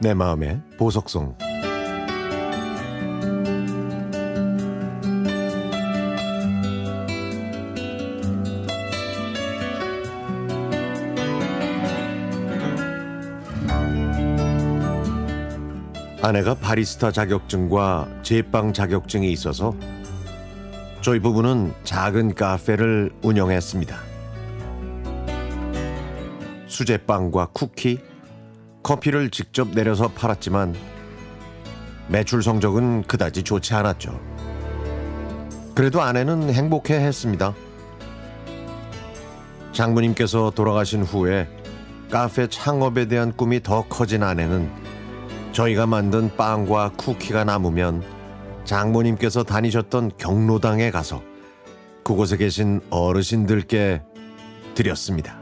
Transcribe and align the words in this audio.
내 0.00 0.14
마음의 0.14 0.60
보석성 0.78 1.36
아내가 16.22 16.54
바리스타 16.54 17.10
자격증과 17.10 18.20
제빵 18.22 18.72
자격증이 18.72 19.32
있어서 19.32 19.74
저희 21.00 21.20
부부는 21.20 21.72
작은 21.84 22.34
카페를 22.34 23.12
운영했습니다. 23.22 23.96
수제빵과 26.66 27.46
쿠키, 27.54 27.98
커피를 28.88 29.28
직접 29.28 29.68
내려서 29.74 30.08
팔았지만 30.08 30.74
매출 32.08 32.42
성적은 32.42 33.02
그다지 33.02 33.42
좋지 33.42 33.74
않았죠. 33.74 34.18
그래도 35.74 36.00
아내는 36.00 36.54
행복해 36.54 36.94
했습니다. 36.94 37.54
장모님께서 39.72 40.52
돌아가신 40.54 41.02
후에 41.02 41.46
카페 42.10 42.46
창업에 42.46 43.08
대한 43.08 43.36
꿈이 43.36 43.62
더 43.62 43.86
커진 43.86 44.22
아내는 44.22 44.70
저희가 45.52 45.86
만든 45.86 46.34
빵과 46.34 46.92
쿠키가 46.96 47.44
남으면 47.44 48.02
장모님께서 48.64 49.44
다니셨던 49.44 50.12
경로당에 50.16 50.90
가서 50.90 51.22
그곳에 52.02 52.38
계신 52.38 52.80
어르신들께 52.88 54.00
드렸습니다. 54.74 55.37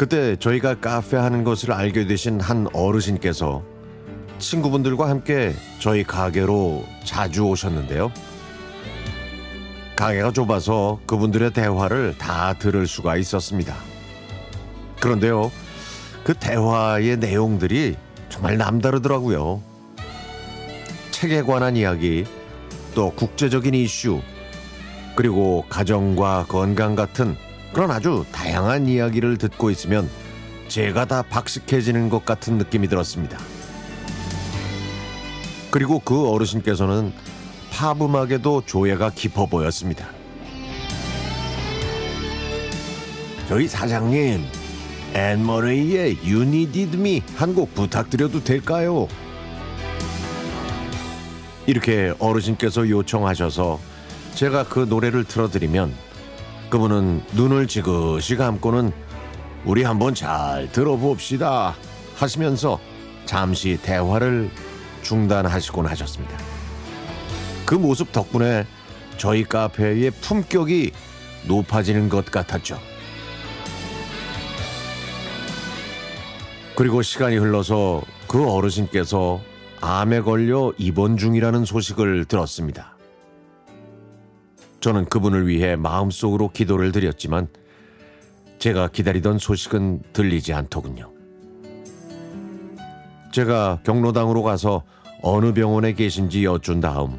그때 0.00 0.34
저희가 0.36 0.76
카페 0.76 1.18
하는 1.18 1.44
것을 1.44 1.72
알게 1.72 2.06
되신 2.06 2.40
한 2.40 2.66
어르신께서 2.72 3.62
친구분들과 4.38 5.10
함께 5.10 5.54
저희 5.78 6.04
가게로 6.04 6.86
자주 7.04 7.42
오셨는데요. 7.42 8.10
가게가 9.96 10.32
좁아서 10.32 11.00
그분들의 11.06 11.52
대화를 11.52 12.16
다 12.16 12.54
들을 12.54 12.86
수가 12.86 13.18
있었습니다. 13.18 13.76
그런데요, 15.00 15.52
그 16.24 16.32
대화의 16.32 17.18
내용들이 17.18 17.94
정말 18.30 18.56
남다르더라고요. 18.56 19.60
책에 21.10 21.42
관한 21.42 21.76
이야기, 21.76 22.24
또 22.94 23.10
국제적인 23.10 23.74
이슈, 23.74 24.22
그리고 25.14 25.66
가정과 25.68 26.46
건강 26.48 26.94
같은 26.94 27.36
그런 27.72 27.90
아주 27.90 28.24
다양한 28.32 28.86
이야기를 28.86 29.36
듣고 29.38 29.70
있으면 29.70 30.08
제가 30.68 31.04
다 31.04 31.22
박식해지는 31.22 32.08
것 32.08 32.24
같은 32.24 32.58
느낌이 32.58 32.88
들었습니다. 32.88 33.38
그리고 35.70 36.00
그 36.00 36.28
어르신께서는 36.28 37.12
팝 37.72 38.00
음악에도 38.02 38.62
조예가 38.66 39.10
깊어 39.14 39.46
보였습니다. 39.46 40.08
저희 43.48 43.66
사장님, 43.66 44.44
앤머레이의 45.14 46.18
You 46.24 46.42
Needed 46.42 46.96
Me 46.98 47.22
한 47.36 47.54
곡 47.54 47.74
부탁드려도 47.74 48.44
될까요? 48.44 49.08
이렇게 51.66 52.12
어르신께서 52.18 52.88
요청하셔서 52.88 53.80
제가 54.34 54.64
그 54.64 54.80
노래를 54.88 55.24
틀어드리면 55.24 55.92
그분은 56.70 57.22
눈을 57.34 57.66
지그시 57.66 58.36
감고는 58.36 58.92
우리 59.64 59.82
한번 59.82 60.14
잘 60.14 60.70
들어봅시다 60.70 61.74
하시면서 62.14 62.78
잠시 63.26 63.78
대화를 63.82 64.50
중단하시곤 65.02 65.86
하셨습니다. 65.86 66.38
그 67.66 67.74
모습 67.74 68.12
덕분에 68.12 68.66
저희 69.16 69.44
카페의 69.44 70.12
품격이 70.12 70.92
높아지는 71.46 72.08
것 72.08 72.24
같았죠. 72.26 72.78
그리고 76.76 77.02
시간이 77.02 77.36
흘러서 77.36 78.00
그 78.26 78.48
어르신께서 78.48 79.40
암에 79.80 80.20
걸려 80.20 80.72
입원 80.78 81.16
중이라는 81.16 81.64
소식을 81.64 82.26
들었습니다. 82.26 82.99
저는 84.80 85.04
그분을 85.06 85.46
위해 85.46 85.76
마음속으로 85.76 86.48
기도를 86.48 86.92
드렸지만 86.92 87.48
제가 88.58 88.88
기다리던 88.88 89.38
소식은 89.38 90.02
들리지 90.12 90.52
않더군요. 90.52 91.10
제가 93.32 93.80
경로당으로 93.84 94.42
가서 94.42 94.82
어느 95.22 95.52
병원에 95.52 95.92
계신지 95.92 96.44
여쭌 96.44 96.80
다음 96.80 97.18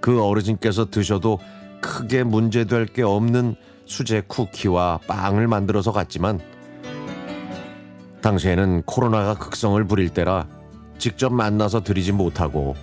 그 0.00 0.22
어르신께서 0.22 0.90
드셔도 0.90 1.38
크게 1.80 2.24
문제될 2.24 2.86
게 2.86 3.02
없는 3.02 3.54
수제 3.86 4.22
쿠키와 4.26 5.00
빵을 5.06 5.46
만들어서 5.48 5.92
갔지만 5.92 6.40
당시에는 8.20 8.82
코로나가 8.82 9.34
극성을 9.34 9.82
부릴 9.84 10.10
때라 10.10 10.46
직접 10.98 11.32
만나서 11.32 11.82
드리지 11.82 12.12
못하고 12.12 12.76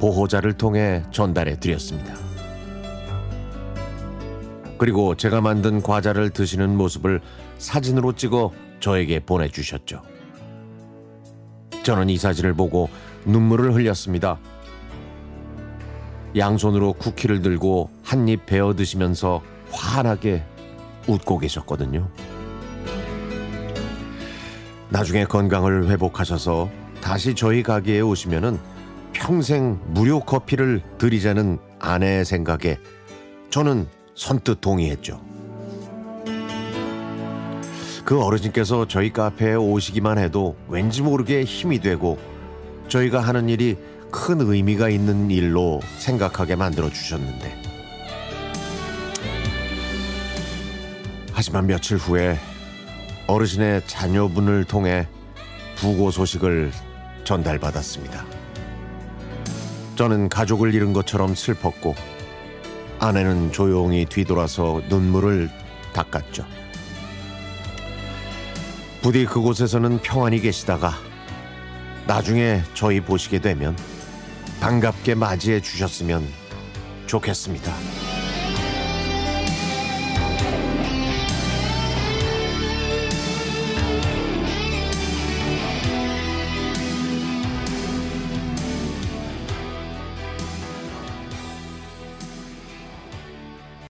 보호자를 0.00 0.54
통해 0.54 1.02
전달해 1.12 1.58
드렸습니다. 1.58 2.14
그리고 4.78 5.14
제가 5.14 5.40
만든 5.40 5.82
과자를 5.82 6.30
드시는 6.30 6.76
모습을 6.76 7.20
사진으로 7.58 8.12
찍어 8.12 8.52
저에게 8.80 9.20
보내주셨죠. 9.20 10.02
저는 11.82 12.10
이 12.10 12.18
사진을 12.18 12.54
보고 12.54 12.88
눈물을 13.24 13.74
흘렸습니다. 13.74 14.38
양손으로 16.36 16.92
쿠키를 16.94 17.40
들고 17.40 17.90
한 18.02 18.28
입 18.28 18.44
베어 18.44 18.74
드시면서 18.74 19.40
환하게 19.70 20.44
웃고 21.06 21.38
계셨거든요. 21.38 22.08
나중에 24.90 25.24
건강을 25.24 25.88
회복하셔서 25.88 26.68
다시 27.00 27.34
저희 27.34 27.62
가게에 27.62 28.00
오시면은 28.00 28.58
평생 29.12 29.80
무료 29.86 30.20
커피를 30.20 30.82
드리자는 30.98 31.58
아내의 31.78 32.24
생각에 32.24 32.78
저는 33.50 33.88
선뜻 34.16 34.60
동의했죠. 34.60 35.20
그 38.04 38.20
어르신께서 38.22 38.88
저희 38.88 39.12
카페에 39.12 39.54
오시기만 39.54 40.18
해도 40.18 40.56
왠지 40.68 41.02
모르게 41.02 41.44
힘이 41.44 41.80
되고 41.80 42.18
저희가 42.88 43.20
하는 43.20 43.48
일이 43.48 43.76
큰 44.10 44.40
의미가 44.40 44.88
있는 44.88 45.30
일로 45.30 45.80
생각하게 45.98 46.56
만들어 46.56 46.88
주셨는데 46.88 47.62
하지만 51.32 51.66
며칠 51.66 51.98
후에 51.98 52.38
어르신의 53.26 53.82
자녀분을 53.86 54.64
통해 54.64 55.06
부고 55.76 56.10
소식을 56.10 56.72
전달받았습니다. 57.24 58.24
저는 59.96 60.28
가족을 60.28 60.72
잃은 60.72 60.92
것처럼 60.92 61.34
슬펐고 61.34 62.15
아내는 62.98 63.52
조용히 63.52 64.04
뒤돌아서 64.04 64.80
눈물을 64.88 65.50
닦았죠. 65.92 66.44
부디 69.02 69.24
그곳에서는 69.24 69.98
평안히 70.02 70.40
계시다가 70.40 70.92
나중에 72.06 72.62
저희 72.74 73.00
보시게 73.00 73.40
되면 73.40 73.76
반갑게 74.60 75.14
맞이해 75.14 75.60
주셨으면 75.60 76.26
좋겠습니다. 77.06 77.72